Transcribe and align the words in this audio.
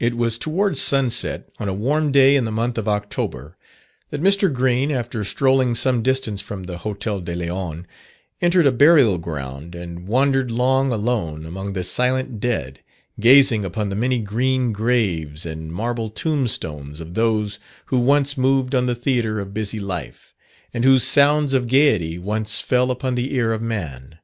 It 0.00 0.16
was 0.16 0.38
towards 0.38 0.80
sunset, 0.80 1.50
on 1.60 1.68
a 1.68 1.74
warm 1.74 2.10
day 2.10 2.36
in 2.36 2.46
the 2.46 2.50
month 2.50 2.78
of 2.78 2.88
October, 2.88 3.58
that 4.08 4.22
Mr. 4.22 4.50
Green, 4.50 4.90
after 4.90 5.24
strolling 5.24 5.74
some 5.74 6.02
distance 6.02 6.40
from 6.40 6.62
the 6.62 6.78
Hotel 6.78 7.20
de 7.20 7.34
Leon, 7.34 7.84
entered 8.40 8.66
a 8.66 8.72
burial 8.72 9.18
ground 9.18 9.74
and 9.74 10.08
wandered 10.08 10.50
long 10.50 10.90
alone 10.90 11.44
among 11.44 11.74
the 11.74 11.84
silent 11.84 12.40
dead, 12.40 12.80
gazing 13.20 13.62
upon 13.62 13.90
the 13.90 13.94
many 13.94 14.20
green 14.20 14.72
graves 14.72 15.44
and 15.44 15.70
marble 15.70 16.08
tombstones 16.08 16.98
of 16.98 17.12
those 17.12 17.58
who 17.92 17.98
once 17.98 18.38
moved 18.38 18.74
on 18.74 18.86
the 18.86 18.94
theatre 18.94 19.38
of 19.38 19.52
busy 19.52 19.78
life, 19.80 20.34
and 20.72 20.82
whose 20.82 21.04
sounds 21.04 21.52
of 21.52 21.68
gaiety 21.68 22.18
once 22.18 22.62
fell 22.62 22.90
upon 22.90 23.16
the 23.16 23.34
ear 23.34 23.52
of 23.52 23.60
man. 23.60 24.16